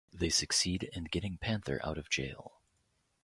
[0.11, 2.63] They succeed in getting Panther out of jail.